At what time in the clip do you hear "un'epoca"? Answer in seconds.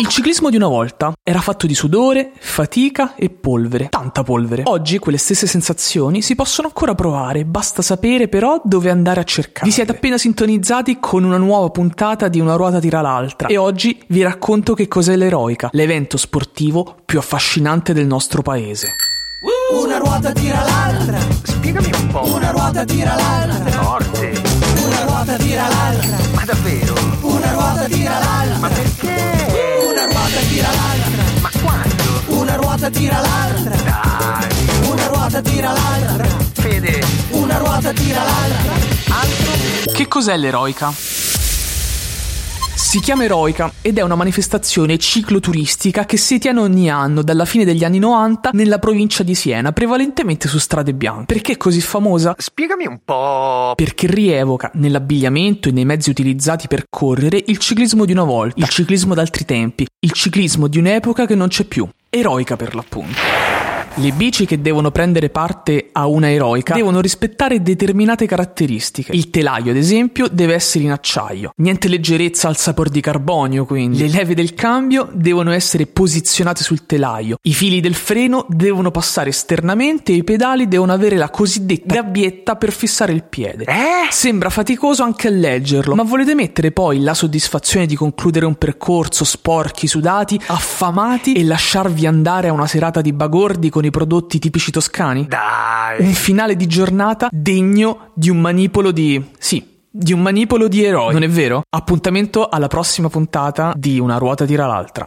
60.78-61.26